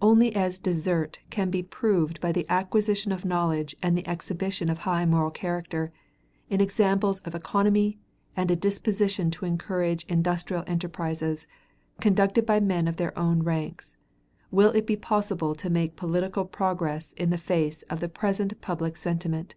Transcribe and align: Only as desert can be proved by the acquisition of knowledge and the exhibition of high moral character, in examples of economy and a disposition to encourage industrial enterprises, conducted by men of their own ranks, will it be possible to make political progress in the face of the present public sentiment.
Only 0.00 0.34
as 0.34 0.58
desert 0.58 1.18
can 1.28 1.50
be 1.50 1.62
proved 1.62 2.22
by 2.22 2.32
the 2.32 2.46
acquisition 2.48 3.12
of 3.12 3.26
knowledge 3.26 3.76
and 3.82 3.98
the 3.98 4.08
exhibition 4.08 4.70
of 4.70 4.78
high 4.78 5.04
moral 5.04 5.30
character, 5.30 5.92
in 6.48 6.62
examples 6.62 7.20
of 7.20 7.34
economy 7.34 7.98
and 8.34 8.50
a 8.50 8.56
disposition 8.56 9.30
to 9.32 9.44
encourage 9.44 10.06
industrial 10.06 10.64
enterprises, 10.66 11.46
conducted 12.00 12.46
by 12.46 12.60
men 12.60 12.88
of 12.88 12.96
their 12.96 13.12
own 13.18 13.42
ranks, 13.42 13.98
will 14.50 14.70
it 14.70 14.86
be 14.86 14.96
possible 14.96 15.54
to 15.56 15.68
make 15.68 15.96
political 15.96 16.46
progress 16.46 17.12
in 17.12 17.28
the 17.28 17.36
face 17.36 17.82
of 17.90 18.00
the 18.00 18.08
present 18.08 18.58
public 18.62 18.96
sentiment. 18.96 19.54